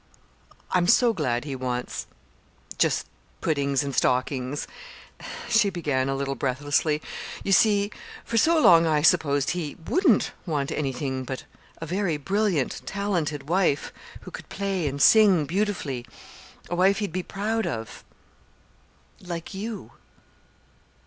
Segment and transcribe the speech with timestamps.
[0.71, 2.07] "I'm so glad he wants
[2.79, 3.05] just
[3.39, 4.65] puddings and stockings,"
[5.47, 7.03] she began a little breathlessly.
[7.43, 7.91] "You see,
[8.25, 11.43] for so long I supposed he wouldn't want anything but
[11.77, 16.07] a very brilliant, talented wife who could play and sing beautifully;
[16.67, 18.03] a wife he'd be proud of
[19.21, 19.91] like you."